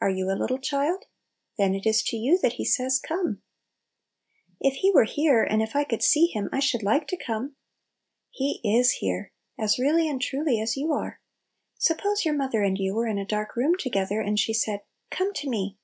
Are 0.00 0.08
you 0.08 0.30
a 0.30 0.38
little 0.38 0.60
child? 0.60 1.06
Then 1.58 1.74
it 1.74 1.84
is 1.84 2.04
to 2.04 2.16
you 2.16 2.38
that 2.42 2.52
He 2.52 2.64
says" 2.64 3.00
Come 3.04 3.42
1 3.42 3.42
""If 4.60 4.74
He 4.74 4.92
were 4.92 5.02
here, 5.02 5.42
and 5.42 5.60
if 5.60 5.74
I 5.74 5.82
could 5.82 6.00
see 6.00 6.26
Him, 6.26 6.48
I 6.52 6.60
should 6.60 6.84
like 6.84 7.08
to 7.08 7.16
come." 7.16 7.56
He 8.30 8.60
is 8.62 8.92
here, 8.92 9.32
as 9.58 9.80
really 9.80 10.08
and 10.08 10.22
truly 10.22 10.60
as 10.60 10.76
you 10.76 10.92
are. 10.92 11.20
Suppose 11.76 12.24
your 12.24 12.34
mother 12.34 12.62
and 12.62 12.78
you 12.78 12.94
were 12.94 13.08
in 13.08 13.18
a 13.18 13.26
dark 13.26 13.56
room 13.56 13.74
together, 13.76 14.20
and 14.20 14.38
she 14.38 14.54
said," 14.54 14.82
Come 15.10 15.32
to 15.34 15.50
me 15.50 15.76